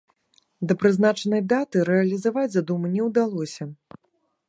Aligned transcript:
Да 0.71 0.77
прызначанай 0.83 1.43
даты 1.53 1.85
рэалізаваць 1.91 2.49
задуму 2.57 2.85
не 2.99 3.07
ўдалося. 3.11 3.73